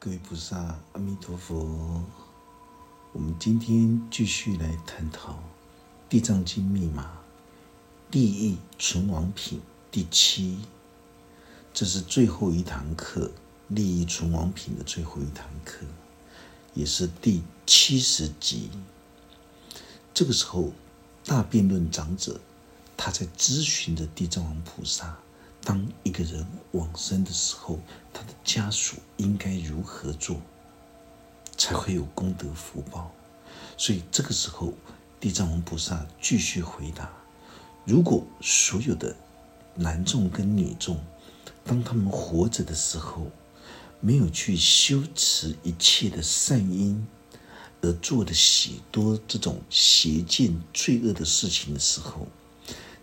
[0.00, 2.04] 各位菩萨，阿弥陀佛。
[3.12, 5.32] 我们今天继续来探讨
[6.08, 7.18] 《地藏经》密码
[8.12, 10.60] 利益存亡品第七，
[11.74, 13.28] 这是最后一堂课，
[13.66, 15.84] 利益存亡品的最后一堂课，
[16.74, 18.70] 也是第七十集。
[20.14, 20.72] 这个时候，
[21.24, 22.40] 大辩论长者
[22.96, 25.18] 他在咨询着地藏王菩萨：
[25.68, 27.78] 当一个人往生的时候，
[28.10, 30.40] 他的家属应该如何做，
[31.58, 33.12] 才会有功德福报？
[33.76, 34.72] 所以这个时候，
[35.20, 37.12] 地藏王菩萨继续回答：
[37.84, 39.14] 如果所有的
[39.74, 40.98] 男众跟女众，
[41.66, 43.26] 当他们活着的时候，
[44.00, 47.06] 没有去修持一切的善因，
[47.82, 52.26] 而做的许多这种邪见罪恶的事情的时候，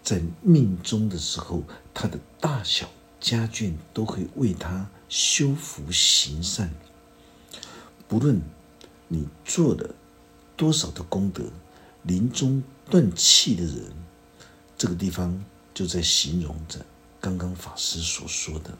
[0.05, 6.73] 在命中的时候，他的大小家眷都会为他修福行善。
[8.07, 8.41] 不论
[9.09, 9.93] 你做了。
[10.57, 11.43] 多少的功德，
[12.03, 13.91] 临终断气的人，
[14.77, 16.85] 这个地方就在形容着
[17.19, 18.77] 刚刚法师所说的，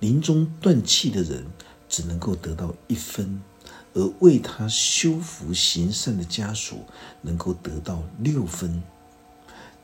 [0.00, 1.44] 临终断气的人
[1.86, 3.42] 只能够得到一分，
[3.92, 6.86] 而为他修福行善的家属
[7.20, 8.82] 能够得到六分。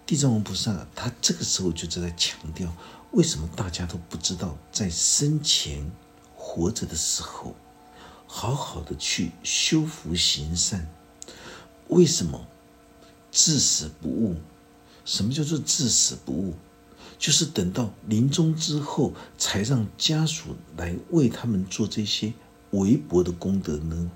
[0.07, 2.75] 地藏王菩萨他这个时候就在强调，
[3.13, 5.91] 为什么大家都不知道在生前
[6.37, 7.55] 活着的时候。
[8.27, 10.89] 好好的去修福行善，
[11.87, 12.49] 为什么
[13.31, 14.35] 至死不悟？
[15.05, 16.55] 什么叫做至死不悟？
[17.17, 22.33] 就是等到临终之后，才让家属来为他们做这些
[22.73, 24.11] 微薄的功德呢？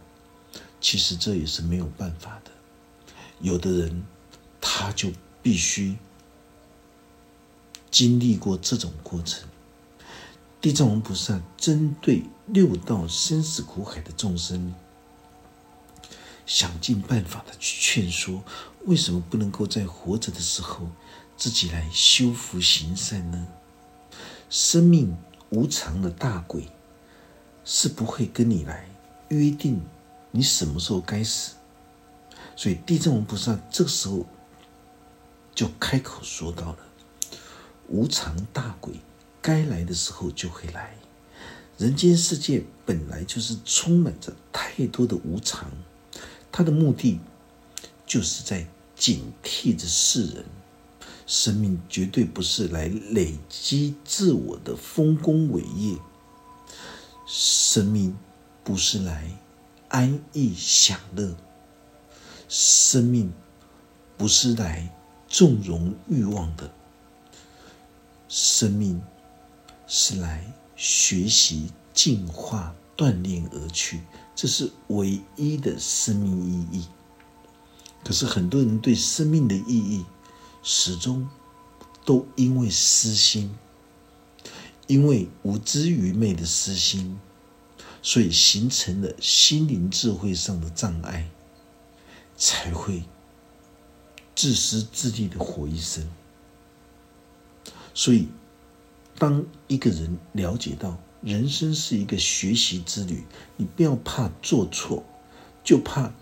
[0.81, 2.51] 其实这也是没有办法的。
[3.41, 4.05] 有的人
[4.61, 5.97] 他就必须
[7.91, 9.49] 经历过这种过程。
[10.61, 14.75] 地藏王菩萨针对六道生死苦海的众生，
[16.47, 18.43] 想尽办法的去劝说：
[18.87, 20.89] 为什么不能够在活着的时候
[21.37, 23.47] 自己来修福行善呢？
[24.51, 25.17] 生命
[25.51, 26.69] 无常的大鬼
[27.65, 28.89] 是不会跟你来
[29.29, 29.81] 约定
[30.31, 31.55] 你什么时候该死，
[32.57, 34.27] 所以地藏王菩萨这个时候
[35.59, 36.79] 就开口说到了：
[37.89, 38.95] 无常大鬼。
[39.43, 40.95] 该来的时候就会来。
[41.77, 45.69] 人间世界本来就是充满着太多的无常，
[46.53, 47.19] 他的目的
[48.07, 50.45] 就是在警惕着世人：
[51.27, 55.99] 生命绝对不是来累积自我的丰功伟业，
[57.27, 58.17] 生命
[58.63, 59.37] 不是来
[59.89, 61.35] 安逸享乐，
[62.49, 63.33] 生命
[64.17, 64.95] 不是来
[65.29, 66.71] 纵容欲望的，
[68.29, 69.01] 生命。
[69.91, 70.45] 是来
[70.77, 74.03] 学习、进化、锻炼而去，
[74.37, 76.87] 这是唯一的生命意义。
[78.05, 80.05] 可是很多人对生命的意义，
[80.63, 81.27] 始终
[82.05, 83.57] 都因为私心，
[84.87, 87.19] 因为无知愚昧的私心，
[88.03, 91.31] 所以形成了心灵智慧上的障碍，
[92.37, 93.05] 才会
[94.39, 96.09] 自私自利的活一生。
[97.93, 98.29] 所以。
[99.21, 103.25] 当一个人了解到人生是一个学习之旅，
[103.57, 105.03] 你不要怕做错，
[105.65, 106.13] 就怕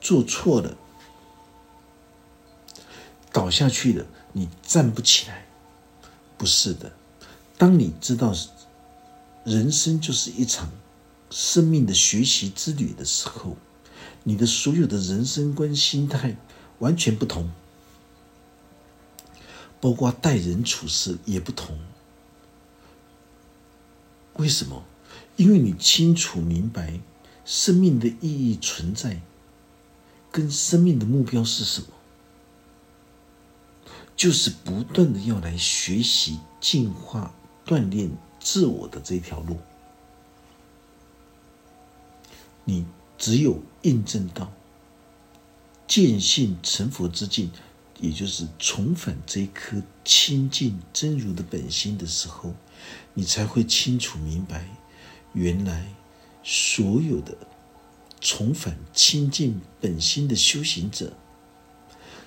[0.00, 0.76] 做错了
[3.30, 5.46] 倒下去了，你站不起来。
[6.36, 6.92] 不是的，
[7.56, 8.34] 当你知道
[9.44, 10.68] 人生就是一场
[11.30, 13.56] 生命的学习之旅的时候，
[14.24, 16.36] 你的所有的人生观、心态
[16.80, 17.50] 完全不同，
[19.80, 21.78] 包括待人处事也不同。
[24.34, 24.84] 为什么？
[25.36, 27.00] 因为你清楚明白
[27.44, 29.20] 生命的意义存在，
[30.30, 31.88] 跟生命的目标是什么，
[34.16, 39.58] 就是不断的要来学习、进化、锻炼自我的这条路。
[42.64, 42.86] 你
[43.16, 44.52] 只有印证到
[45.90, 47.50] 见性成佛之境，
[47.98, 52.54] 也就是重返这一颗清净真如的本心的时候。
[53.12, 54.68] 你才会清楚明白，
[55.32, 55.92] 原来
[56.44, 57.36] 所有的
[58.20, 61.12] 重返清净本心的修行者，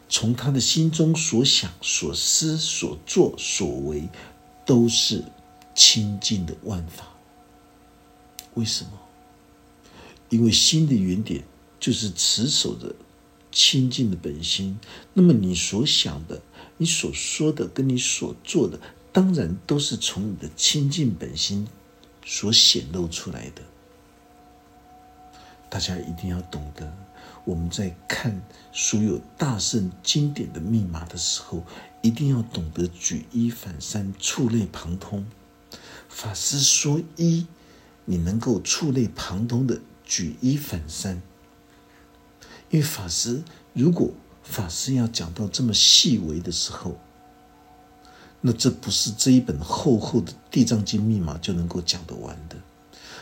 [0.10, 4.10] 从他的心中所想、所思、所作、所为，
[4.65, 5.24] 都是
[5.74, 7.07] 清净的万法。
[8.56, 8.92] 为什么？
[10.27, 11.45] 因为心的原点
[11.80, 12.94] 就是持守着
[13.54, 14.78] 清净的本心。
[15.14, 16.42] 那么你所想的、
[16.76, 18.78] 你所说的、跟你所做的。
[19.14, 21.68] 当然都是从你的清净本心
[22.26, 23.62] 所显露出来的。
[25.70, 26.92] 大家一定要懂得，
[27.46, 28.42] 我们在看
[28.72, 31.64] 所有大圣经典的密码的时候，
[32.02, 35.24] 一定要懂得举一反三、触类旁通。
[36.10, 37.46] 法师说一，
[38.06, 41.22] 你能够触类旁通的举一反三。
[42.74, 43.44] 因为法师，
[43.74, 44.10] 如果
[44.42, 46.98] 法师要讲到这么细微的时候，
[48.42, 52.56] 那这不是这一本厚厚的《地藏经》密码就能够讲得完的。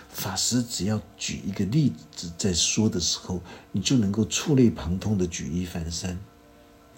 [0.07, 3.42] 法师只要举一个例子在说的时候，
[3.74, 6.18] 你就能够触类旁通的举一反三，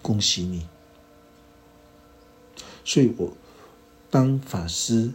[0.03, 0.67] 恭喜你。
[2.85, 3.35] 所以我
[4.11, 5.11] 当法师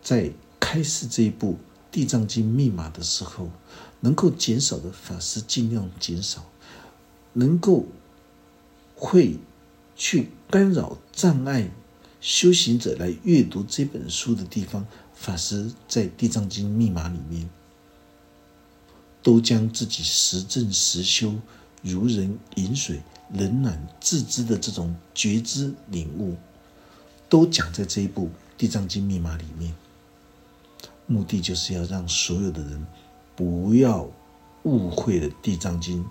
[0.00, 0.30] 在
[0.60, 1.54] 开示这一部
[1.90, 3.50] 《地藏经》密码的时候，
[4.04, 6.44] 能够减少的法师尽量减少，
[7.32, 7.86] 能够
[8.94, 9.38] 会
[9.96, 11.70] 去干扰障碍
[12.20, 14.86] 修行者来阅读这本书的地方。
[15.14, 17.48] 法师在《地藏经》密码里面，
[19.22, 21.36] 都将自己实证实修、
[21.80, 23.00] 如人饮水、
[23.32, 26.36] 冷暖自知的这种觉知领悟，
[27.30, 28.26] 都讲在这一部
[28.58, 29.74] 《地藏经》密码里面。
[31.06, 32.86] 目的就是要让所有的人
[33.36, 34.08] 不要
[34.62, 36.02] 误会了《地藏经》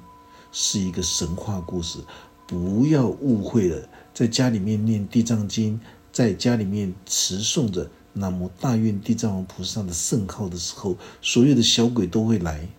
[0.52, 2.00] 是一个神话故事，
[2.48, 5.80] 不要误会了在家里面念《地藏经》，
[6.12, 7.90] 在家里面持诵着。
[8.16, 12.70] 南无大愿地藏王菩萨的圣号的时候，所有的小鬼都会来，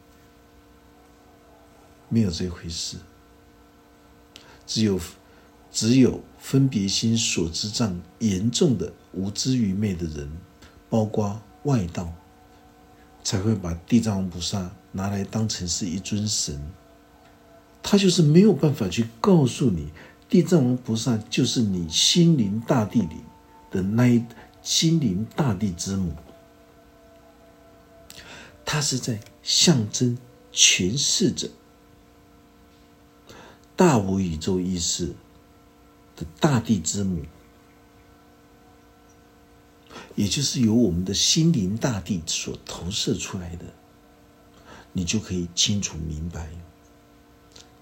[2.09, 2.99] 没有这回事。
[4.65, 5.01] 只有
[5.73, 10.31] 只有分别心所知障严重的无知愚昧的人，
[10.89, 12.13] 包括外道，
[13.25, 16.61] 才会把地藏王菩萨拿来当成是一尊神。
[17.83, 19.89] 他就是没有办法去告诉你，
[20.29, 23.17] 地藏王菩萨就是你心灵大地里
[23.73, 24.25] 的那一。
[24.63, 26.15] 心灵大地之母，
[28.65, 30.17] 他是在象征
[30.55, 31.51] 诠释着
[33.77, 35.09] 大无宇宙意识
[36.17, 37.27] 的大地之母，
[40.15, 43.65] 也就是由我们的心灵大地所投射出来的，
[44.93, 46.49] 你就可以清楚明白，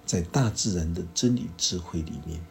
[0.05, 2.45] 在大自然的真理智慧里面，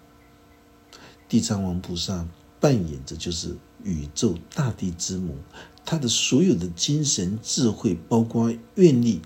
[1.28, 2.28] 地藏王菩萨
[2.60, 3.58] 扮演着就是。
[3.84, 5.36] 宇宙大地之母，
[5.84, 9.24] 她的所有的精神智慧，包括愿力，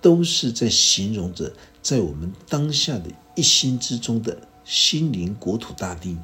[0.00, 6.16] 都是在形容着在我们当下的一心之中的心灵国土大地。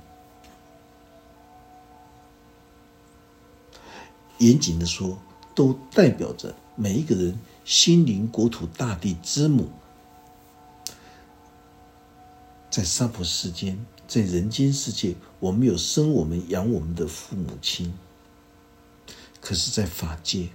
[4.41, 5.19] 严谨的说，
[5.55, 9.71] 都代表着每一个人心灵国土大地之母，
[12.71, 13.87] 在娑婆世间。
[14.09, 17.93] 在人间世界，我们有生我们、养我们的父母亲；
[19.41, 20.49] 可是，在法界，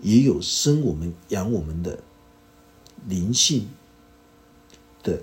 [0.00, 2.00] 也有生我们、养我们的
[3.06, 3.70] 灵性
[5.02, 5.22] 的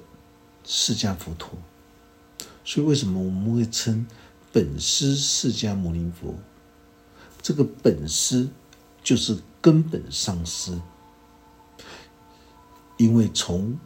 [0.66, 1.52] 释迦佛陀。
[2.66, 4.08] 所以，为什么我们会称
[4.52, 6.34] 本师释迦牟尼佛？
[7.48, 8.50] 这个本师
[9.02, 10.78] 就是根本上师，
[12.98, 13.80] 因为从。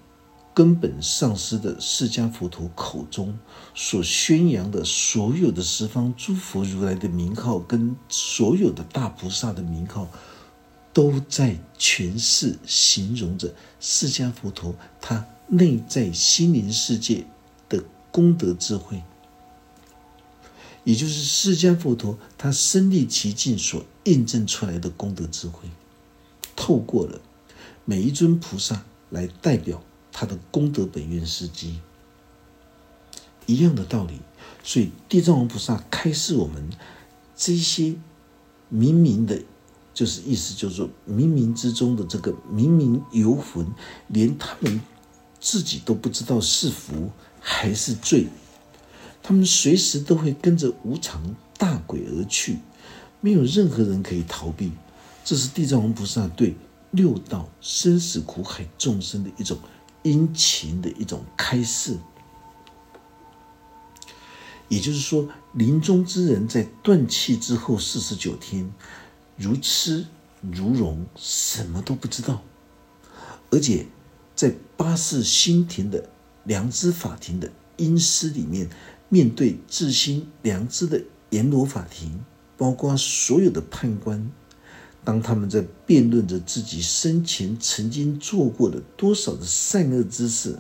[0.54, 3.40] 根本上师的释迦佛陀口中
[3.74, 10.10] 所宣扬的所有的十方诸佛如来的名号，跟所有的大菩萨的名号，
[10.92, 17.26] 都在诠释、形容着释迦佛陀他内在心灵世界
[17.70, 19.02] 的功德智慧，
[20.84, 25.70] 也就是释迦佛陀他身历其境所印证出来的功德智慧，
[26.56, 27.22] 透过了
[27.86, 29.82] 每一尊菩萨来代表。
[30.14, 31.80] 他的功德本愿事迹
[33.46, 34.20] 一样的道理，
[34.62, 36.70] 所以地藏王菩萨开示我们
[37.34, 37.96] 这些
[38.70, 39.42] 冥冥的，
[39.94, 43.66] 就是意思就是说，冥冥之中的这个冥冥游魂，
[44.10, 44.82] 连他们
[45.40, 47.10] 自己都不知道是福
[47.40, 48.28] 还是罪，
[49.24, 52.60] 他们随时都会跟着无常大鬼而去，
[53.20, 54.72] 没有任何人可以逃避。
[55.24, 56.56] 这是地藏王菩萨对
[56.92, 59.58] 六道生死苦海众生的一种。
[60.04, 61.96] 殷勤的一种开示，
[64.68, 68.74] 也就是说，临终之人在断气之后四十九天，
[69.38, 70.08] 如痴
[70.42, 72.42] 如聋，什么都不知道，
[73.52, 73.86] 而且
[74.36, 76.10] 在八世心田的
[76.46, 78.72] 良知法庭的阴司里面，
[79.14, 82.24] 面对自心良知的阎罗法庭，
[82.56, 84.32] 包括所有的判官。
[85.04, 90.58] 当他们在辩论着自己生前曾经做过的多少的善恶之事，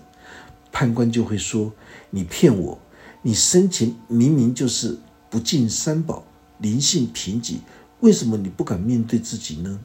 [0.69, 1.71] 判官就会说
[2.11, 2.77] ：“你骗我！
[3.21, 4.97] 你生前明明就是
[5.29, 6.27] 不敬三宝、
[6.57, 7.59] 灵性贫瘠、
[8.01, 9.79] 为什么你不敢面对自己呢？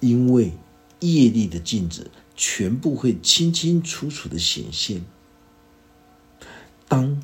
[0.00, 0.52] 因为
[1.00, 5.02] 业力的镜子全部会清清楚楚的显现。
[6.88, 7.22] 当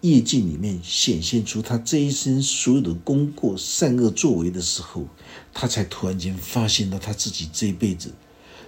[0.00, 5.06] 业境里面显现出他这一生所有的功过、善恶作为的时候，
[5.54, 8.12] 他才突然间发现到他自己这一辈子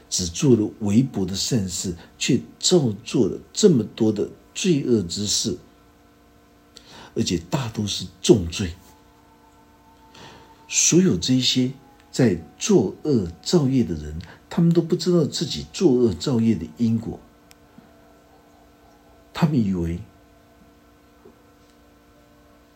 [0.09, 5.59] 只做了微薄的善事，却造作了这么多的罪恶之事，
[7.15, 8.73] 而且大都是重罪。
[10.69, 11.73] 所有这些
[12.11, 17.21] 在作恶造业的人，他们都不知道自己作恶造业的因果，
[19.35, 19.99] 他们以为。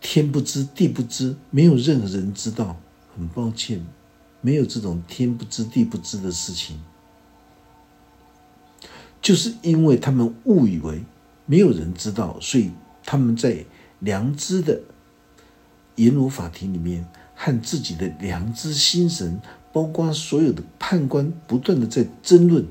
[0.00, 2.80] 天不知地不知，没有任何人知道。
[3.16, 3.84] 很抱歉，
[4.40, 6.80] 没有这种天不知地不知的事情。
[9.20, 11.04] 就是因为他们误以为
[11.44, 12.70] 没有人知道，所以
[13.04, 13.66] 他们在
[13.98, 14.80] 良知的
[15.96, 19.38] 阎罗法庭里面，和自己的良知心神，
[19.72, 22.66] 包括所有的判官，不断的在争论。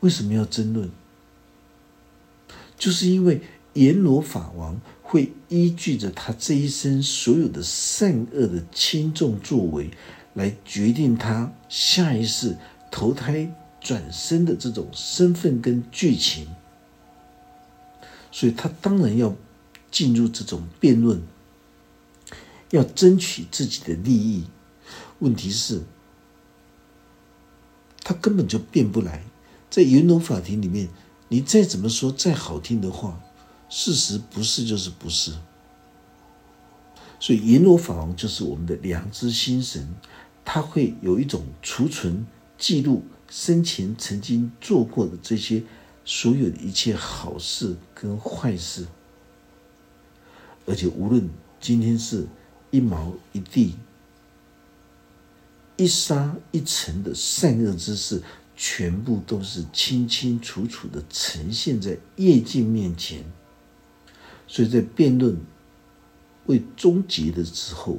[0.00, 0.90] 为什么要争论？
[2.82, 3.40] 就是因为
[3.74, 9.88] 阎罗法王会依据着他这一生所有的善恶的轻重作为，
[10.34, 12.56] 来决定他下一世
[12.90, 16.48] 投胎转生的这种身份跟剧情，
[18.32, 19.32] 所以他当然要
[19.92, 21.22] 进入这种辩论，
[22.70, 24.46] 要争取自己的利益。
[25.20, 25.82] 问题是，
[28.02, 29.22] 他根本就辩不来，
[29.70, 30.88] 在阎罗法庭里面。
[31.32, 33.18] 你再怎么说再好听的话，
[33.70, 35.32] 事实不是就是不是。
[37.18, 39.94] 所以阎罗法王就是我们的良知心神，
[40.44, 42.26] 他会有一种储存
[42.58, 45.62] 记录生前曾经做过的这些
[46.04, 48.86] 所有的一切好事跟坏事，
[50.66, 52.26] 而且无论今天是
[52.70, 53.76] 一毛一地、
[55.78, 58.22] 一沙一尘的善恶之事。
[58.64, 63.24] 全部都是清清楚楚的呈现在业镜面前，
[64.46, 65.36] 所以在辩论
[66.46, 67.98] 未终结的时候，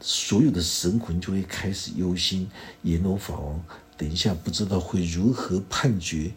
[0.00, 2.46] 所有的神魂就会开始忧心：
[2.82, 3.64] 阎罗法王
[3.96, 6.30] 等一下不知道会如何判决，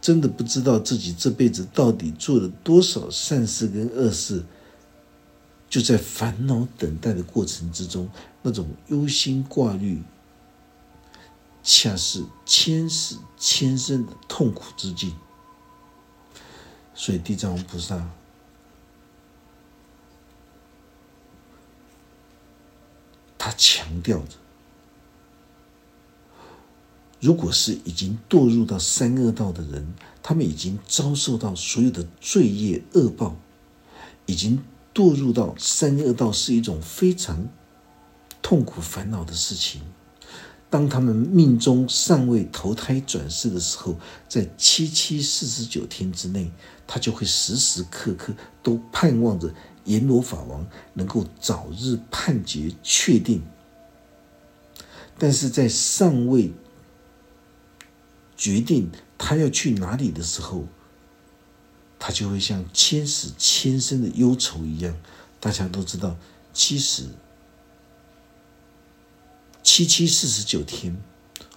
[0.00, 4.42] 真的不知道自己这辈子到底做了多少善事跟恶事，
[5.68, 8.08] 就在烦恼等待的过程之中，
[8.40, 10.00] 那种忧心挂虑。
[11.68, 15.12] 恰是千世千生的痛苦之境，
[16.94, 18.08] 所以地藏王菩萨
[23.36, 24.36] 他强调着：
[27.18, 29.92] 如果是已经堕入到三恶道的人，
[30.22, 33.34] 他们已经遭受到所有的罪业恶报，
[34.26, 34.62] 已经
[34.94, 37.48] 堕入到三恶道是一种非常
[38.40, 39.82] 痛苦烦恼的事情。
[40.68, 43.96] 当他们命中尚未投胎转世的时候，
[44.28, 46.50] 在七七四十九天之内，
[46.86, 49.54] 他就会时时刻刻都盼望着
[49.84, 53.42] 阎罗法王能够早日判决确定。
[55.16, 56.52] 但是在尚未
[58.36, 60.64] 决定他要去哪里的时候，
[61.98, 64.94] 他就会像千死千生的忧愁一样。
[65.38, 66.16] 大家都知道，
[66.52, 67.04] 其实。
[69.66, 70.96] 七七四十九天，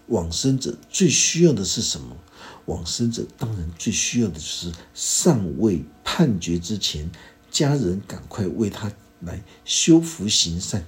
[0.08, 2.18] 往生者最需要的是什么？
[2.66, 7.12] 往生者当然最需要的就是尚未判决之前，
[7.52, 10.84] 家人赶快为他来修福行善。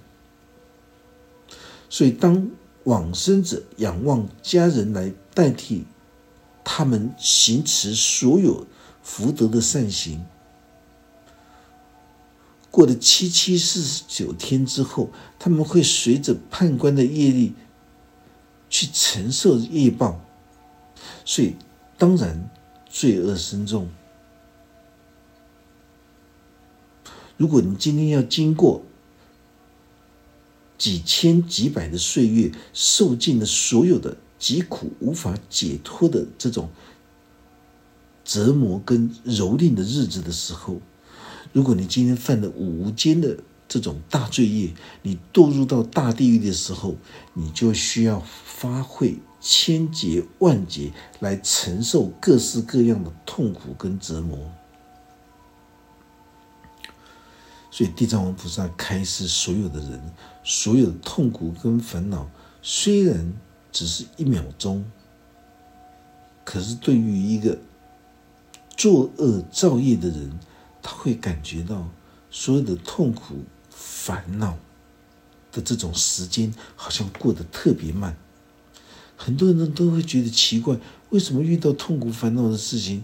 [1.92, 2.50] 所以，当
[2.86, 5.86] 往生者仰望家人来代替
[6.64, 8.66] 他们行持所有
[9.04, 10.26] 福德的善行。
[12.82, 17.54] 过了七七四十九天之后，他们会随着判官的业力
[18.72, 20.20] 去承受业报，
[21.24, 21.56] 所以
[21.96, 22.50] 当然
[22.90, 23.88] 罪恶深重。
[27.38, 28.84] 如果你今天要经过
[30.76, 36.68] 几千几百的岁月，受尽了所有的疾苦无法解脱的这种
[38.26, 40.82] 折磨跟蹂躏的日子的时候，
[41.52, 46.96] 如果你今天犯了无间的这种大罪业，你堕入到大地狱的时候，
[47.34, 54.38] 你就需要发挥千劫万劫来承受各式各样的痛苦跟折磨。
[57.70, 60.02] 所以地藏王菩萨开示所有的人，
[60.44, 62.30] 所有的痛苦跟烦恼，
[62.62, 63.34] 虽然
[63.72, 64.84] 只是一秒钟，
[66.44, 67.58] 可是对于一个
[68.76, 70.38] 作恶造业的人，
[70.82, 71.90] 他会感觉到
[72.30, 74.58] 所有的痛苦、烦恼
[75.52, 78.18] 的这种时间好像过得特别慢。
[79.16, 80.78] 很多人都会觉得奇怪，
[81.12, 83.04] 为什么遇到痛苦、烦恼的事情，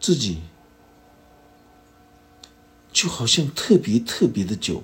[0.00, 0.38] 自己
[2.92, 4.82] 就好像特别特别的久？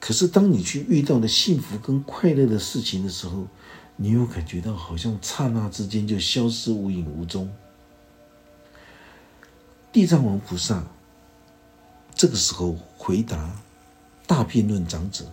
[0.00, 3.48] 可是当你去遇到了幸福跟快乐的事情的时候，
[3.96, 7.50] 你又感觉到好像刹那之间就消失无影无踪。
[9.98, 10.84] 地藏王菩萨
[12.14, 13.60] 这个时候回答
[14.28, 15.24] 大辩论长者，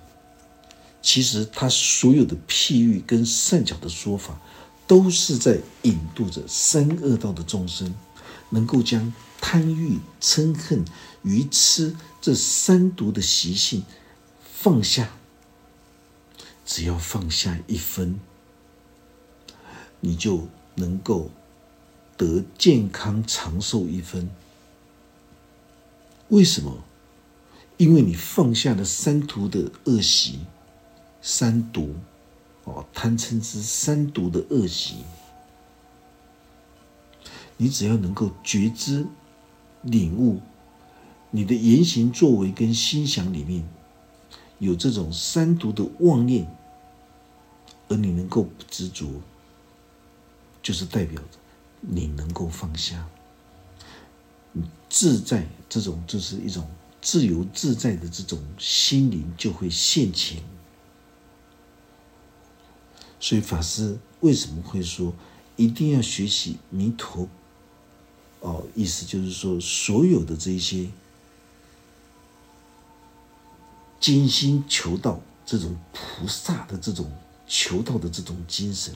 [1.03, 4.41] 其实他所有的譬喻跟善巧的说法，
[4.87, 7.93] 都是在引渡着三恶道的众生，
[8.49, 10.83] 能够将贪欲、嗔恨、
[11.21, 13.83] 愚痴这三毒的习性
[14.51, 15.11] 放下。
[16.65, 18.19] 只要放下一分。
[19.99, 21.29] 你就能够
[22.17, 24.27] 得健康长寿一分。
[26.29, 26.83] 为什么？
[27.77, 30.39] 因为你放下了三毒的恶习，
[31.21, 31.95] 三毒
[32.63, 35.03] 哦，贪嗔痴三毒的恶习。
[37.57, 39.05] 你只要能够觉知、
[39.81, 40.41] 领悟，
[41.31, 43.67] 你的言行作为跟心想里面
[44.59, 46.47] 有这种三毒的妄念，
[47.87, 49.05] 而你能够不执着。
[50.63, 51.37] 就是代表着
[51.81, 53.07] 你能够放下，
[54.89, 56.67] 自在这种就是一种
[57.01, 60.41] 自由自在的这种心灵就会现前。
[63.19, 65.13] 所以法师为什么会说
[65.55, 67.27] 一定要学习弥陀？
[68.41, 70.87] 哦，意思就是说，所有的这些
[73.99, 77.11] 精心求道这种菩萨的这种
[77.47, 78.95] 求道的这种精神。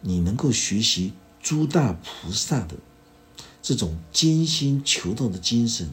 [0.00, 2.76] 你能够学习诸大菩萨的
[3.68, 5.90] 这种艰辛求道的精神，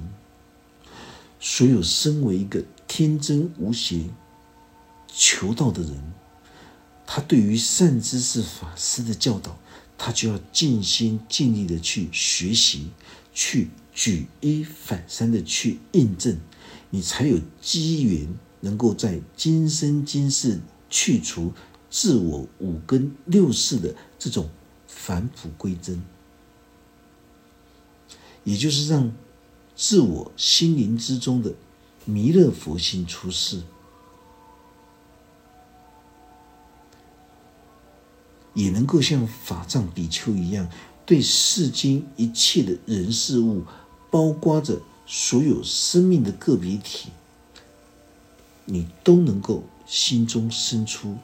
[1.42, 4.06] 所有身为一个天真无邪
[5.14, 6.14] 求道的人，
[7.06, 9.58] 他对于善知识法师的教导，
[9.98, 12.92] 他就要尽心尽力的去学习，
[13.34, 16.40] 去举一反三的去印证，
[16.92, 18.26] 你才有机缘
[18.62, 21.52] 能够在今生今世去除。
[21.90, 24.50] 自我五根六识的这种
[24.88, 26.02] 返璞归真，
[28.46, 29.12] 也就是让
[29.76, 31.54] 自我心灵之中的
[32.06, 33.62] 弥勒佛性出世，
[38.54, 40.70] 也能够像法藏比丘一样，
[41.06, 43.64] 对世间一切的人事物，
[44.10, 47.10] 包括着所有生命的个别体，
[48.64, 51.18] 你都能够心中生出。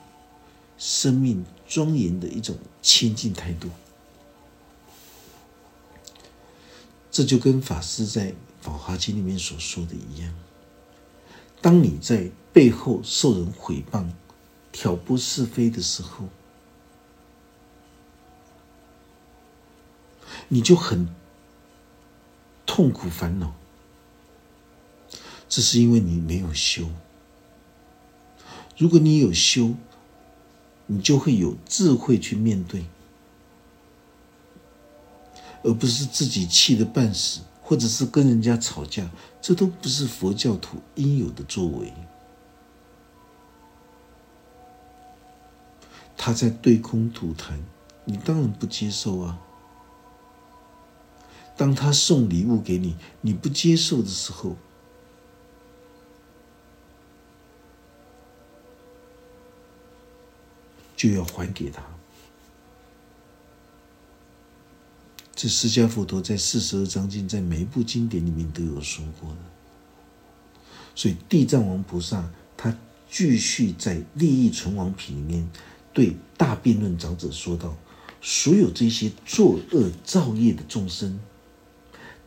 [0.77, 3.69] 生命庄严的一种亲近态度，
[7.11, 10.33] 这就跟法师在《法华经》里面所说的一样。
[11.61, 14.09] 当你在背后受人毁谤、
[14.71, 16.29] 挑拨是非的时候，
[20.47, 21.13] 你就很
[22.65, 23.53] 痛苦、烦恼。
[25.49, 26.89] 这是因为你没有修。
[28.77, 29.75] 如果你有修，
[30.87, 32.85] 你就会有智慧去面对，
[35.63, 39.09] 而不是自己气得半死，或者是跟人家吵架，
[39.41, 41.93] 这都不是佛教徒应有的作为。
[46.17, 47.59] 他在对空吐痰，
[48.05, 49.39] 你当然不接受啊。
[51.57, 54.55] 当他送礼物给你，你不接受的时候。
[60.95, 61.81] 就要还给他。
[65.33, 69.37] 这释迦佛陀在四十二章经，在每一部经典里面都有说过的。
[70.93, 72.77] 所以地藏王菩萨他
[73.09, 75.49] 继续在利益存亡品里面
[75.93, 77.75] 对大辩论长者说道：
[78.21, 81.19] 所有这些作恶造业的众生，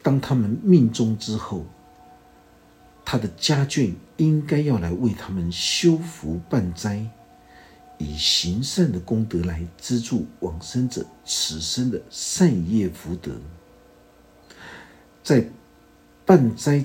[0.03, 1.67] 当他们命中之后，
[3.05, 7.07] 他的家眷应该要来为他们修福办斋。
[7.99, 13.33] 以行善的功德来资助往生者此生的善业福德，
[15.23, 15.49] 在
[16.27, 16.85] 办斋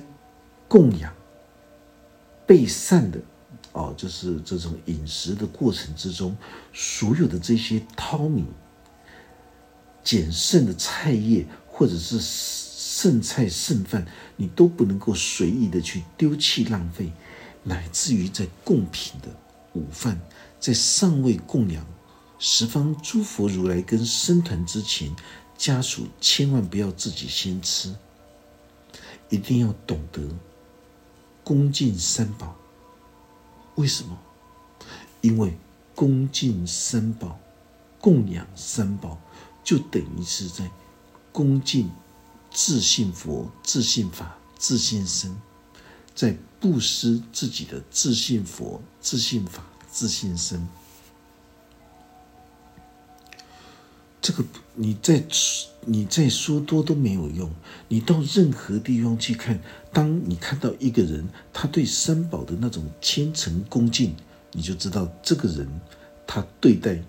[0.67, 1.13] 供养
[2.45, 3.19] 备善的
[3.73, 6.35] 哦，就是这种饮食的过程之中，
[6.73, 8.45] 所有的这些淘米、
[10.03, 17.11] 捡剩的菜叶或者是剩菜剩饭，你都不能够随意的去丢弃浪费，
[17.63, 19.29] 乃至于在供品的
[19.73, 20.19] 午饭。
[20.59, 21.85] 在尚未供养
[22.37, 25.15] 十方诸佛如来跟僧团之前，
[25.57, 27.95] 家属千万不要自己先吃，
[29.29, 30.21] 一定要懂得
[31.43, 32.55] 恭敬三宝。
[33.75, 34.17] 为什么？
[35.21, 35.57] 因为
[35.95, 37.39] 恭敬三宝、
[37.99, 39.19] 供养三宝，
[39.63, 40.69] 就等于是在
[41.31, 41.89] 恭敬
[42.51, 45.35] 自信佛、自信法、自信身，
[46.15, 50.67] 在布施自己的自信佛、自信法、自信生。
[54.21, 54.43] 这个
[54.75, 55.23] 你再
[55.85, 57.49] 你再说多都没有用。
[57.87, 59.59] 你到任何地方去看，
[59.93, 64.15] 当你看到一个人，他对三宝的那种虔诚恭敬，
[64.51, 65.67] 你就知道这个人
[66.27, 67.01] 他对待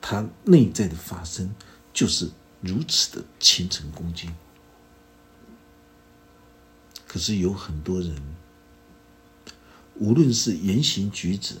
[0.00, 1.54] 他内在的发生
[1.92, 2.30] 就是
[2.62, 4.34] 如此的虔诚恭敬。
[7.06, 8.16] 可是有很多人，
[9.96, 11.56] 无论是言行举止。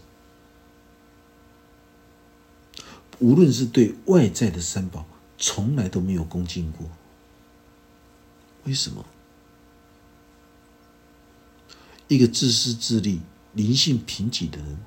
[3.20, 5.06] 无论是对外在的三宝，
[5.38, 6.88] 从来都没有恭敬过。
[8.64, 9.04] 为什么？
[12.06, 13.20] 一个自私自利、
[13.52, 14.78] 灵性贫瘠的人，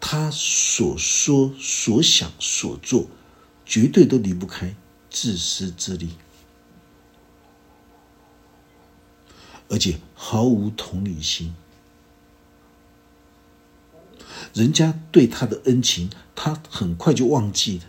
[0.00, 3.08] 他所说、所想、所做，
[3.66, 4.74] 绝对都离不开
[5.10, 6.10] 自私自利，
[9.68, 11.54] 而且毫无同理心。
[14.54, 17.84] 人家对他的恩情，他很快就忘记了。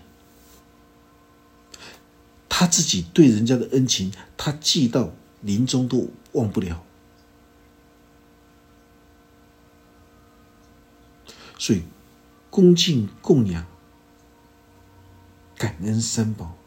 [2.47, 6.83] 他自己对人家的恩情，他记到临终都忘不了。
[11.57, 11.83] 所以，
[12.49, 13.65] 恭敬供养、
[15.57, 16.57] 感恩三宝，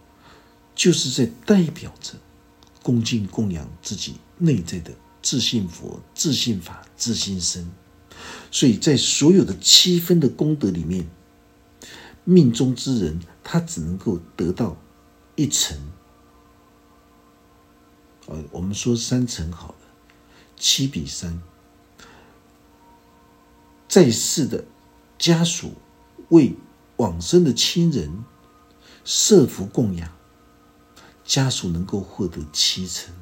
[0.75, 2.15] 就是在代表着
[2.83, 7.71] 恭敬供养自己内在的自信佛、自信法、自信身。
[8.51, 11.09] 所以在所有的七分的功德里面，
[12.25, 14.77] 命中之人他只能够得到
[15.37, 15.79] 一层。
[18.27, 19.79] 呃，我们说三层好了，
[20.57, 21.43] 七比三。
[23.89, 24.65] 在世的
[25.19, 25.73] 家属
[26.29, 26.55] 为
[26.97, 28.25] 往生的亲人
[29.05, 30.09] 设福供养，
[31.25, 33.13] 家属能够获得七成，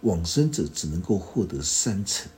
[0.00, 2.30] 往生者只能够获得三成。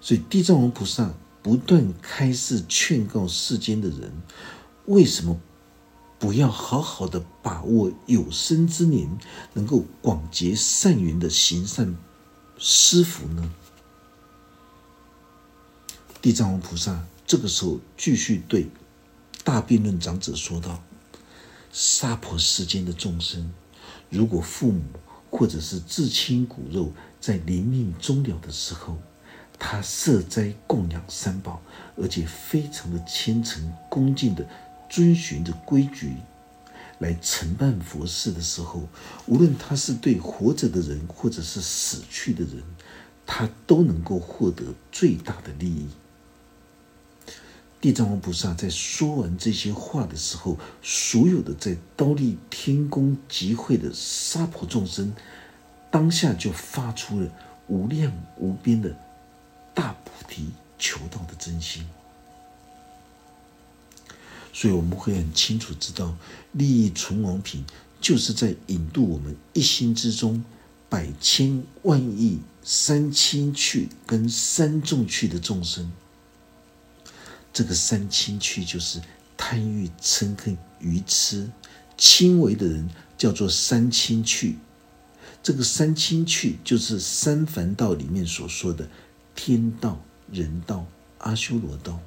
[0.00, 4.12] 所以地藏王菩萨不断开示劝告世间的人，
[4.86, 5.40] 为什么
[6.18, 9.18] 不要好好的把握有生之年，
[9.52, 11.96] 能够广结善缘的行善
[12.58, 13.52] 施福呢？
[16.22, 18.68] 地藏王菩萨这个时候继续对
[19.44, 20.82] 大辩论长者说道
[21.70, 23.52] ：“娑婆世间的众生，
[24.10, 24.82] 如果父母
[25.30, 28.96] 或者是至亲骨肉在临命终了的时候，
[29.58, 31.60] 他设斋供养三宝，
[31.96, 34.46] 而且非常的虔诚恭敬的
[34.88, 36.14] 遵循着规矩
[36.98, 38.88] 来承办佛事的时候，
[39.26, 42.62] 无论他是对活着的人，或者是死去的人，
[43.26, 45.88] 他都能够获得最大的利益。
[47.80, 55.14] 地藏王菩萨在说完这些话的时候，所有的在刀立天宫集会的娑婆众生，
[55.90, 57.28] 当下就发出了
[57.68, 58.96] 无量无边的。
[59.76, 60.46] 大菩提
[60.78, 61.86] 求道的真心，
[64.54, 66.16] 所以我们会很清楚知道，
[66.52, 67.62] 利益存亡品
[68.00, 70.42] 就是在引渡我们一心之中
[70.88, 75.92] 百千万亿三千去跟三众去的众生。
[77.52, 79.02] 这个三千去就是
[79.36, 81.50] 贪欲嗔恨愚痴，
[81.98, 84.56] 轻微的人叫做三千去。
[85.42, 88.88] 这个三千去就是三凡道里面所说的。
[89.36, 90.86] 天道、人道、
[91.18, 92.00] 阿修罗道，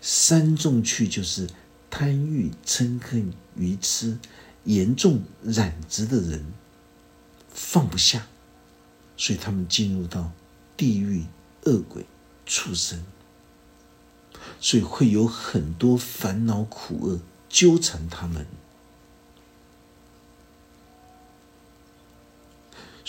[0.00, 1.50] 三众去就是
[1.90, 4.18] 贪欲、嗔恨、愚痴
[4.64, 6.46] 严重染执的人
[7.50, 8.28] 放不下，
[9.16, 10.30] 所以他们进入到
[10.76, 11.26] 地狱、
[11.64, 12.06] 恶鬼、
[12.46, 13.04] 畜生，
[14.60, 18.46] 所以会有很多烦恼苦厄纠缠他们。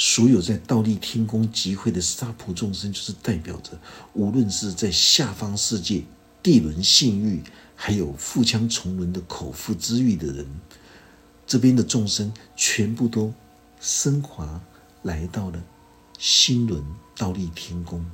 [0.01, 3.77] 所有在倒立天宫集会的沙婆众生，就是代表着，
[4.13, 6.01] 无论是在下方世界
[6.41, 7.43] 地轮性欲，
[7.75, 10.47] 还有腹腔重轮的口腹之欲的人，
[11.45, 13.33] 这边的众生全部都
[13.81, 14.61] 升华
[15.03, 15.61] 来到了
[16.17, 16.81] 心轮
[17.17, 18.05] 倒立天宫。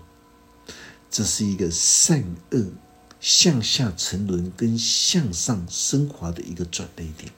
[1.11, 2.65] 这是一个善恶
[3.19, 7.31] 向下沉沦跟向上升华的一个转捩点。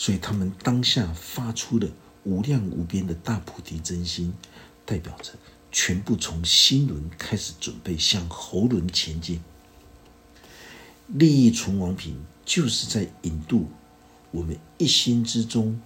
[0.00, 1.86] 所以他们当下发出的
[2.24, 4.32] 无量无边的大菩提真心，
[4.86, 5.34] 代表着
[5.70, 9.42] 全部从心轮开始准备向喉轮前进。
[11.06, 13.68] 利益存亡品就是在引渡
[14.30, 15.78] 我们一心之中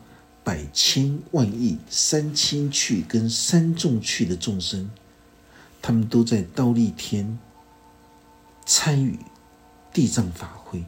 [0.45, 4.93] 百千万亿三千去跟三众去的众生，
[5.83, 7.37] 他们都在刀立天
[8.65, 9.19] 参与
[9.93, 10.85] 地藏法会，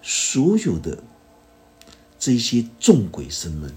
[0.00, 1.04] 所有的
[2.22, 3.74] 这些众鬼神们，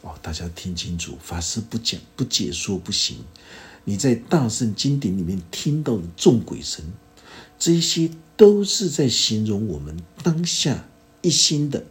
[0.00, 3.18] 哦，大家听清楚，法师不讲不解说不行。
[3.84, 6.82] 你在大圣经典里面听到的众鬼神，
[7.58, 10.88] 这些都是在形容我们当下
[11.20, 11.84] 一心的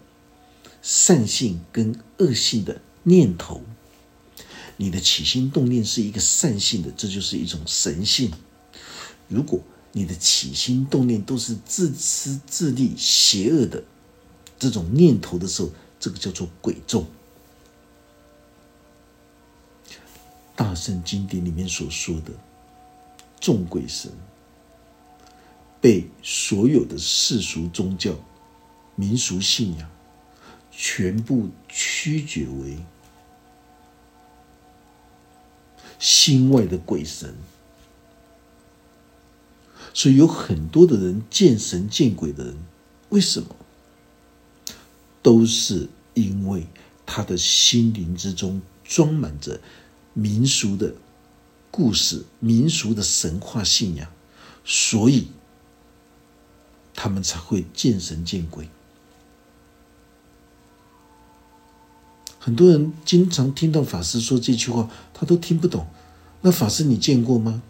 [0.81, 3.61] 善性跟恶性的念头。
[4.77, 8.31] 你的起心动念是一个善性的，这就是一种神性；
[9.27, 9.61] 如果
[9.91, 13.83] 你的起心动念都是自私自利、邪恶的
[14.59, 15.69] 这种念头的时候，
[15.99, 17.07] 这个叫做鬼众。
[20.55, 22.33] 大圣经典里面所说的
[23.39, 24.11] 众鬼神，
[25.79, 28.13] 被所有的世俗宗教、
[28.95, 29.89] 民俗信仰
[30.69, 32.77] 全部曲解为
[35.97, 37.33] 心外的鬼神，
[39.93, 42.57] 所以有很多的人见神见鬼的人，
[43.07, 43.55] 为什么？
[45.21, 46.67] 都是因为
[47.05, 49.59] 他的心灵之中装满着。
[50.11, 50.95] 民俗的
[51.71, 54.11] 故事、民俗的神话信仰，
[54.65, 55.27] 所以
[56.93, 58.67] 他们才会见神见鬼。
[62.39, 65.87] 很多人经常听到法师说这句话，他都听不懂。
[66.41, 67.61] 那法师你见过吗？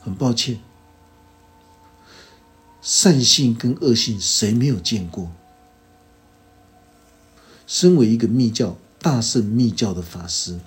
[0.00, 0.58] 很抱歉，
[2.80, 5.30] 善性跟恶性谁没有见过？
[7.68, 10.58] 身为一个密教大圣密教的法师。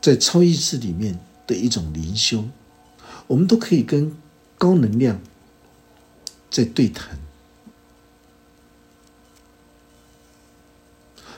[0.00, 2.44] 在超意识里面的一种灵修，
[3.26, 4.16] 我们都可以跟
[4.56, 5.20] 高能量
[6.50, 7.18] 在对谈。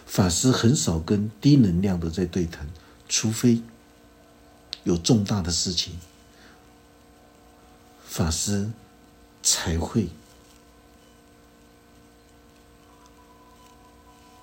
[0.04, 2.68] 法师很少跟低能量的在对谈，
[3.08, 3.62] 除非
[4.82, 5.94] 有重大的事情，
[8.04, 8.70] 法师
[9.40, 10.08] 才会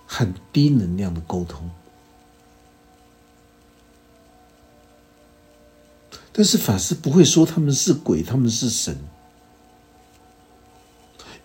[0.07, 1.69] 和低能量的沟通。
[6.31, 8.95] 但是法师不会说他们是鬼，他们是神，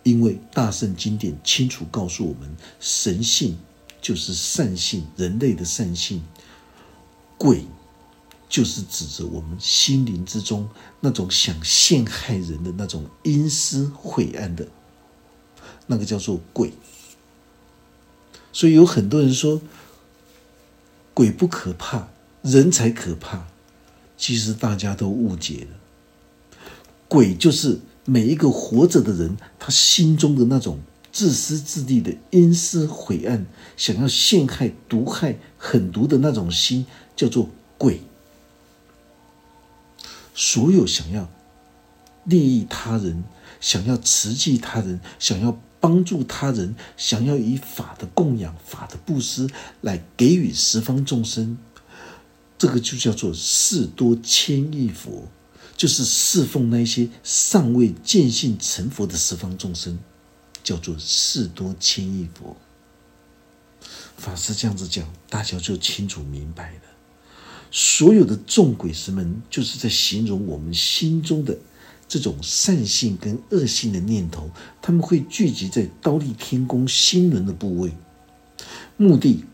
[0.02, 3.58] 因为大圣经典清楚告诉我们，神性
[4.02, 6.20] 就是善性，人类的善性；
[7.38, 7.64] 鬼
[8.50, 10.68] 就是指着我们心灵之中
[11.00, 14.68] 那种想陷害人的那种阴私晦暗的，
[15.86, 16.70] 那个叫做鬼。
[18.52, 19.60] 所以有很多人说，
[21.14, 22.08] 鬼不可怕，
[22.42, 23.46] 人才可怕。
[24.16, 26.60] 其实大家都误解了，
[27.08, 30.78] 鬼就是每一个活着的人，他心中的那种
[31.10, 33.44] 自私自利的阴私晦暗，
[33.76, 36.86] 想要陷害、毒害、狠毒的那种心，
[37.16, 38.02] 叫做鬼。
[40.34, 41.28] 所有想要
[42.24, 43.24] 利益他人、
[43.60, 49.48] 想要慈济他人、想要帮助他人、想要以法的供养、法的布施
[49.80, 51.58] 来给予十方众生。
[52.56, 55.28] 这个就叫做事多千亿佛，
[55.76, 59.98] 就是侍奉那些尚未见性成佛的十方众生，
[60.62, 62.56] 叫做事多千亿佛。
[64.16, 66.80] 法师这样子讲，大家就清楚明白了。
[67.72, 71.58] 所有的众鬼神们，就是在形容我们心中的
[72.12, 74.50] 这种善性跟恶性的念头，
[74.82, 77.90] 他们会聚集在刀立天宫心轮的部位，
[78.98, 79.46] 目的。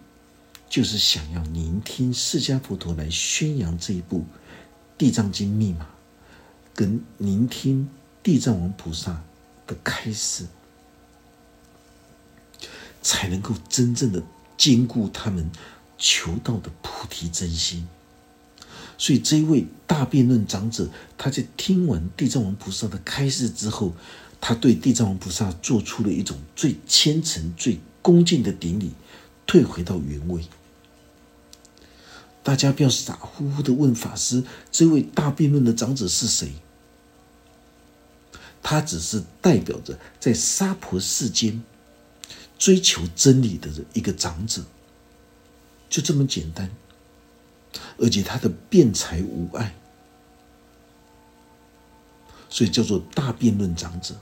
[0.69, 4.19] 就是想要聆听释迦佛陀来宣扬这一部
[4.99, 5.87] 《地藏经》密码，
[6.75, 7.89] 跟聆听
[8.25, 9.23] 地藏王菩萨
[9.69, 10.47] 的开示，
[13.01, 14.21] 才能够真正的
[14.57, 15.49] 兼顾他们
[15.97, 17.89] 求道的菩提真心。
[19.01, 23.95] 所以，这一位大辩论长者，他在听完地藏王菩萨的开示之后，
[24.41, 28.91] 他对地藏王菩萨做出了一种最虔诚、最恭敬的顶礼，
[29.47, 30.43] 退回到原位。
[32.43, 36.55] 大家不要傻乎乎的问法师，这位大辩论的长者是谁？
[38.61, 41.63] 他只是代表着在娑婆世间
[42.59, 44.65] 追求真理的一个长者，
[45.89, 46.69] 就这么简单。
[47.99, 49.75] 而且他的辩才无碍，
[52.49, 54.15] 所以叫做大辩论长者。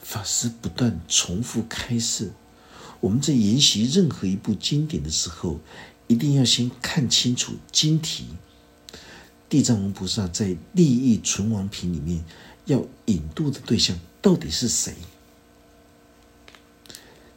[0.00, 2.32] 法师不断重复开示，
[3.00, 5.60] 我们在研习任何一部经典的时候。
[6.10, 8.28] 一定要先看清楚经题。
[9.46, 12.24] 地藏王菩萨在利益存亡品里面
[12.64, 14.94] 要引渡的对象到底是谁？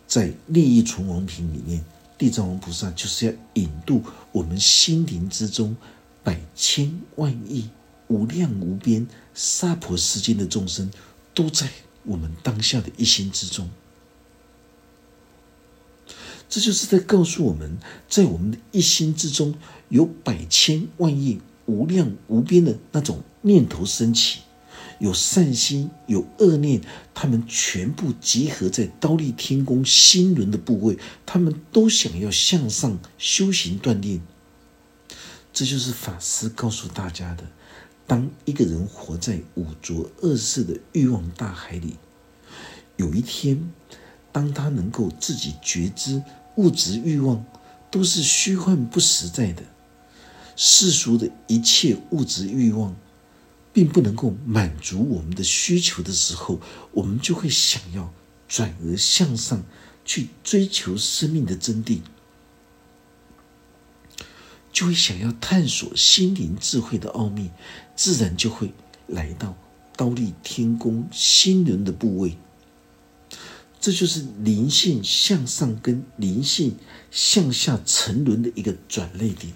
[0.08, 1.84] 在《利益存亡品》里面，
[2.22, 5.76] 地藏王菩萨就是要引渡我们心灵之中
[6.24, 7.68] 百千万亿、
[8.10, 10.92] 无量无边沙婆世间的众生，
[11.34, 11.68] 都在
[12.04, 13.68] 我们当下的一心之中。
[16.48, 19.56] 这就是在告诉我们，在我们的一心之中，
[19.90, 24.42] 有百千万亿、无量无边的那种念头升起。
[25.02, 26.80] 有善心，有恶念，
[27.12, 34.22] 他们全部集合在刀立天宫心轮的部位，他们都想要向上修行锻炼。
[35.52, 37.44] 这就是法师告诉大家的：
[38.06, 41.96] 当一个人活在五浊恶世的欲望大海里，
[42.96, 43.72] 有一天，
[44.32, 46.22] 当他能够自己觉知
[46.58, 47.44] 物质欲望
[47.90, 49.64] 都是虚幻不实在的，
[50.56, 52.96] 世俗的一切物质欲望。
[53.74, 56.60] 并不能够满足我们的需求的时候，
[56.92, 58.14] 我们就会想要
[58.48, 59.64] 转而向上
[60.04, 62.02] 去追求生命的真谛，
[64.74, 67.52] 就会想要探索心灵智慧的奥秘，
[67.96, 68.74] 自然就会
[69.08, 69.56] 来到
[69.96, 72.38] 刀立天宫心轮的部位。
[73.80, 76.76] 这就是灵性向上跟灵性
[77.10, 79.54] 向下沉沦的一个转捩点。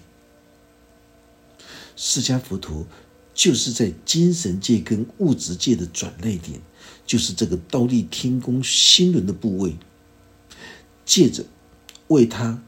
[1.96, 2.86] 释迦佛陀。
[3.36, 6.58] 就是在精神界跟物质界的转捩点，
[7.06, 9.76] 就是这个倒立天宫心轮的部位，
[11.04, 11.44] 借着
[12.08, 12.62] 为他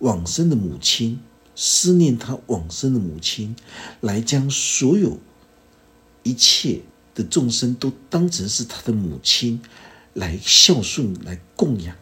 [0.00, 1.20] 往生的母亲
[1.54, 3.54] 思念他往生的母亲，
[4.00, 5.20] 来将所有
[6.24, 6.80] 一切
[7.14, 9.62] 的众生都当成是他的母亲，
[10.14, 11.96] 来孝顺、来供养、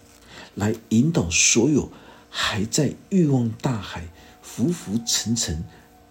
[0.55, 1.93] 来引导所有
[2.31, 4.09] 还在欲望大海
[4.41, 5.63] 浮浮沉沉。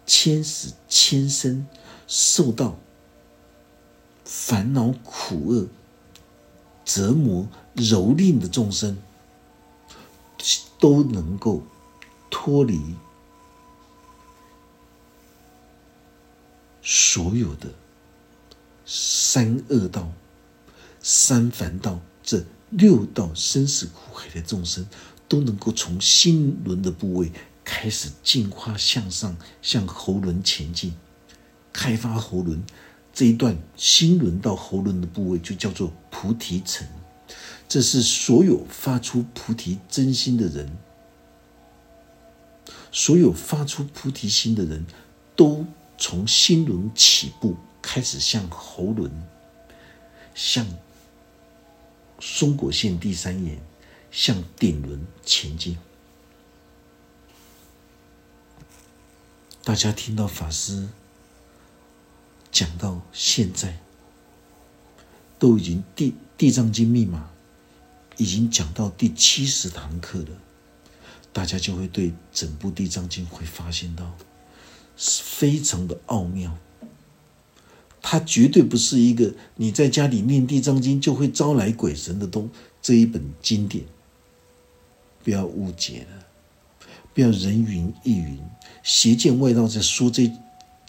[0.06, 1.68] 千死千生，
[2.08, 2.78] 受到
[4.26, 5.68] 烦恼苦厄
[6.86, 8.98] 折磨蹂躏的众生，
[10.80, 11.63] 都能够
[12.30, 12.96] 脱离
[16.82, 17.70] 所有的
[18.86, 20.12] 三恶道、
[21.02, 24.86] 三凡道这六道生死苦海的众生，
[25.30, 27.32] 都能够从心轮的部位。
[27.63, 30.93] 开始进化向上，向喉轮前进，
[31.71, 32.63] 开发喉轮
[33.13, 36.88] 这一段心轮到喉轮的部位就叫做菩提层。
[37.67, 40.78] 这是所有发出菩提真心的人，
[42.91, 44.86] 所有发出菩提心的人
[45.36, 45.65] 都
[45.97, 49.12] 从心轮起步，开始向喉轮，
[50.36, 50.67] 向
[52.19, 53.58] 松果线第三眼，
[54.12, 55.78] 向顶轮前进。
[59.65, 60.89] 大家听到法师
[62.52, 63.80] 讲到现在，
[65.39, 67.30] 都已经《地地藏经》密码
[68.17, 70.28] 已经讲到第七十堂课了，
[71.32, 74.13] 大家就会对整部《地藏经》会发现到
[74.97, 76.58] 是非常的奥妙。
[78.02, 82.49] 它绝对不是一个你在家里念《地藏经》就会招来鬼神的东
[82.82, 83.86] 这一本经典，
[85.23, 86.26] 不要误解了，
[87.13, 88.38] 不要人云亦云。
[88.84, 90.32] 邪见外道在说这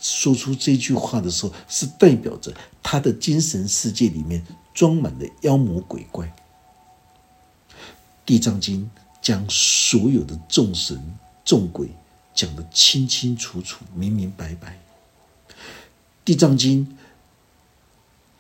[0.03, 2.53] 说出这句话的时候，是代表着
[2.83, 6.35] 他的精神世界里面装满了妖魔鬼怪。
[8.27, 8.91] 地藏经
[9.23, 11.89] 将所有的众神众鬼
[12.35, 14.79] 讲得清清楚楚、明明白白。
[16.25, 16.97] 地藏经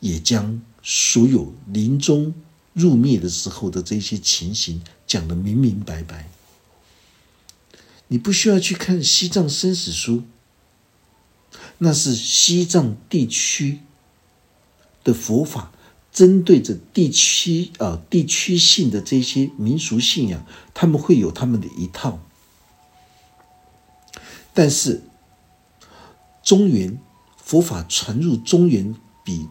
[0.00, 2.34] 也将所有临终
[2.72, 6.28] 入灭的时候的这些情形讲得明明白白。
[8.14, 10.22] 你不需要去看西藏生死书，
[11.78, 13.80] 那是西藏地区
[15.02, 15.72] 的佛法，
[16.12, 22.20] 针对着地区啊地区性的这些民俗信仰，他们会有他们的一套。
[24.52, 25.02] 但是
[26.44, 26.96] 中原
[27.36, 28.94] 佛法传入中原，
[29.24, 29.48] 比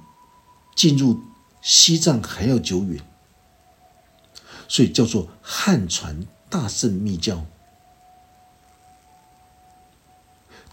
[0.73, 1.19] 进入
[1.61, 3.03] 西藏还要久远，
[4.69, 7.45] 所以叫做汉传大圣密教。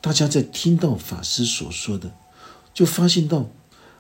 [0.01, 2.15] 大家在听到法师所说的，
[2.73, 3.51] 就发现到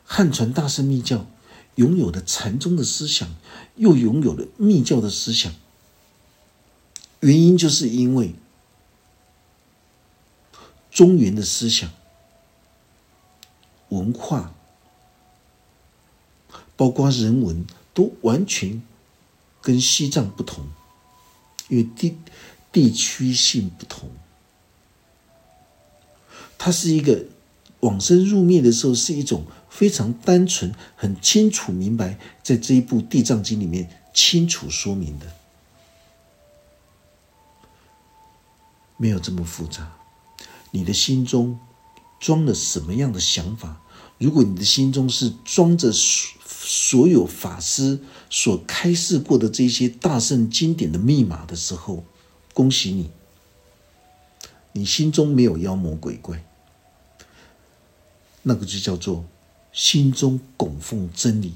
[0.04, 1.26] 汉传大圣密教
[1.74, 3.36] 拥有的禅宗的思想，
[3.76, 5.52] 又拥有了密教的思想。
[7.20, 8.34] 原因就是因为
[10.90, 11.90] 中原的思想、
[13.90, 14.54] 文化，
[16.76, 18.82] 包括人文，都完全
[19.60, 20.64] 跟西藏不同，
[21.68, 22.16] 因为地
[22.72, 24.10] 地区性不同。
[26.62, 27.24] 它是一个
[27.80, 35.24] 往生入灭的时候，是一种非常单纯、很清楚明白，在这一部《地藏经》里面清楚说明的，
[38.98, 39.90] 没有这么复杂。
[40.70, 41.58] 你的心中
[42.20, 43.80] 装了什么样的想法？
[44.18, 52.04] 如果你的心中是装着所所有法师所开示过的这些大圣经典的密码的时候，
[52.52, 53.10] 恭喜你，
[54.72, 56.44] 你心中没有妖魔鬼怪，
[58.42, 59.24] 那个就叫做
[59.72, 61.54] 心中供奉真理。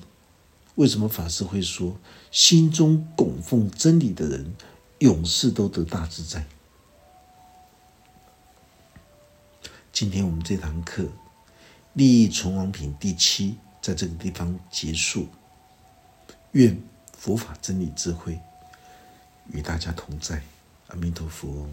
[0.77, 1.97] 为什么法师会说
[2.31, 4.55] 心中供奉真理的人，
[4.99, 6.47] 永世都得大自在？
[9.93, 11.09] 今天我们这堂课。
[11.93, 15.29] 利益存亡品第七，在这个地方结束。
[16.51, 16.77] 愿
[17.17, 18.41] 佛法真理智慧
[19.53, 20.43] 与大家同在，
[20.89, 21.69] 阿弥陀佛。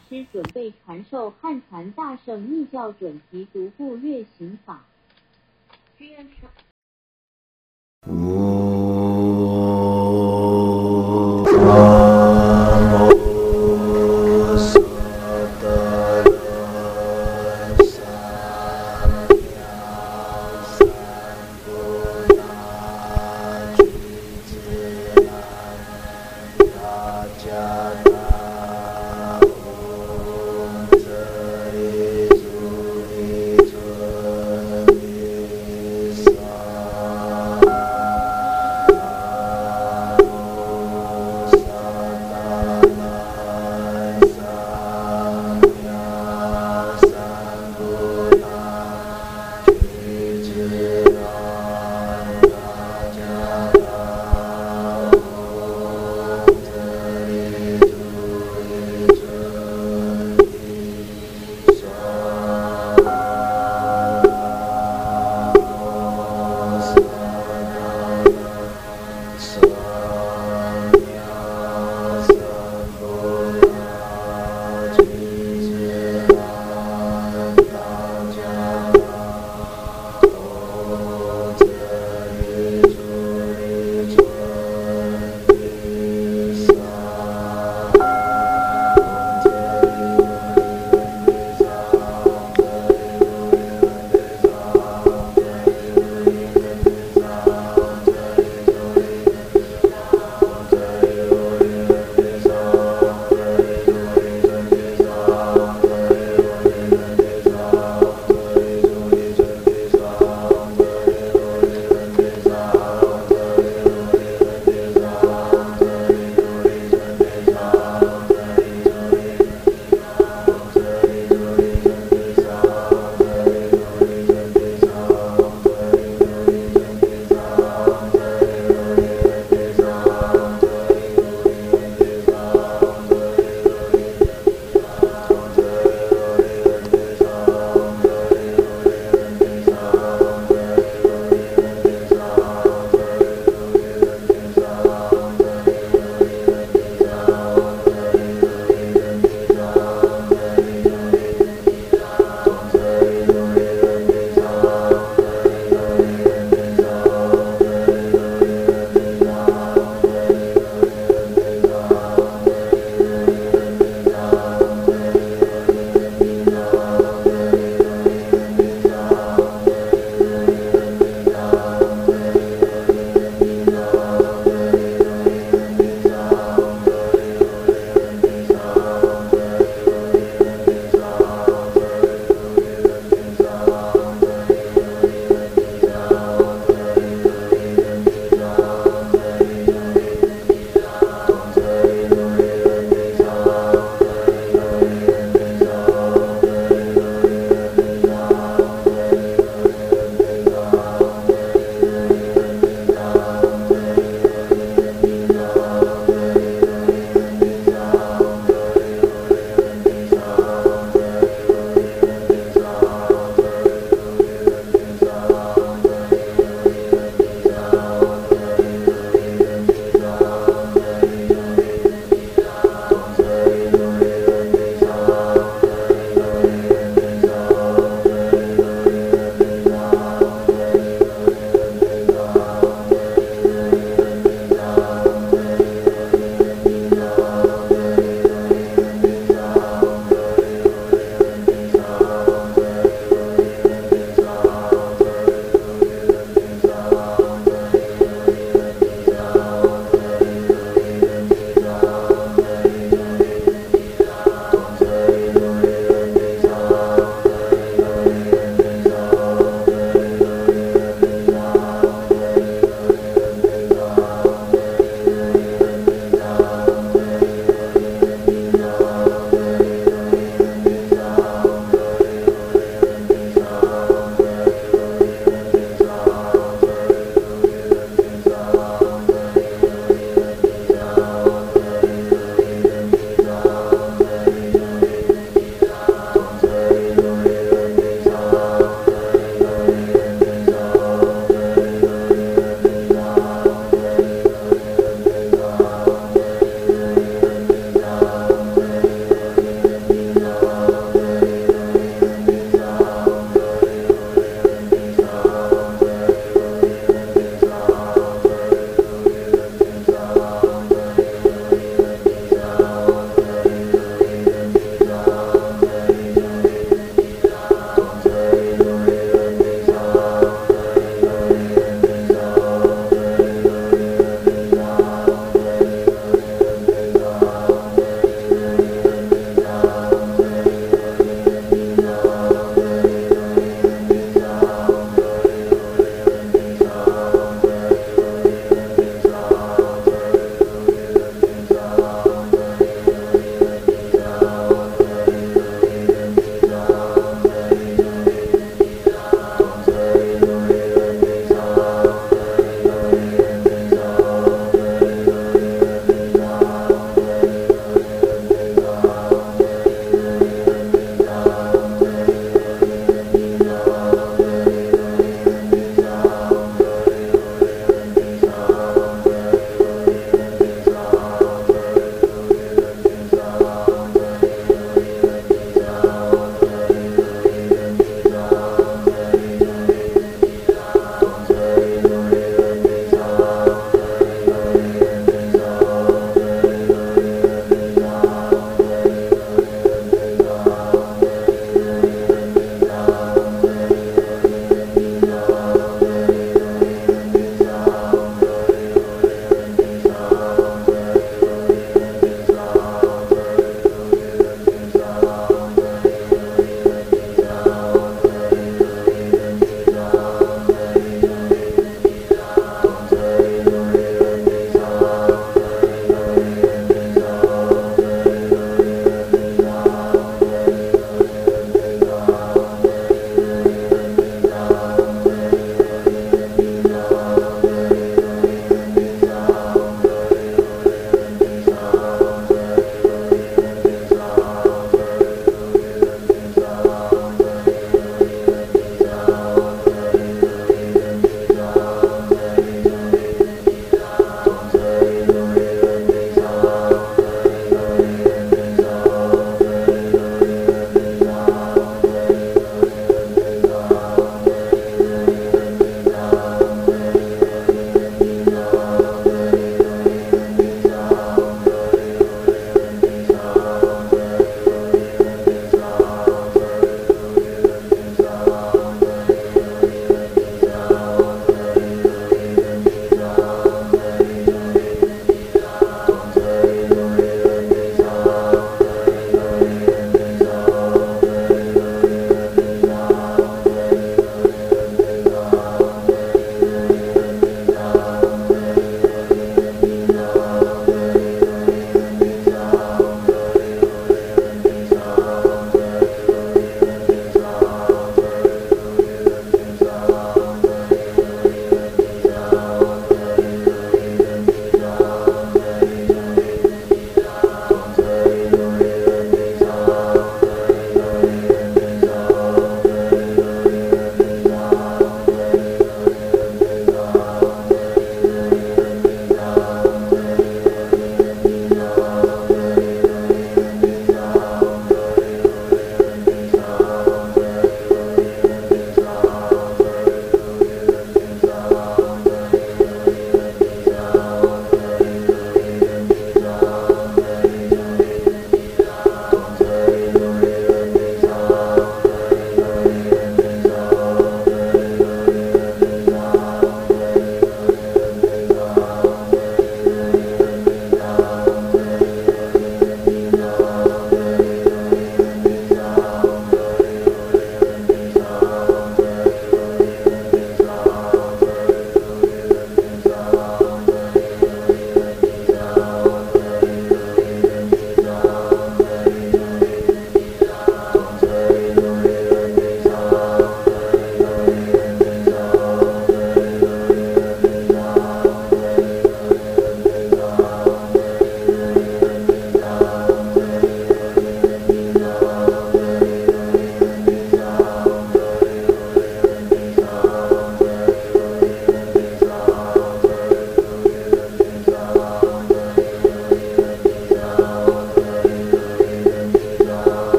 [0.00, 4.84] 师准备传授汉传大圣密教准提独步月行法。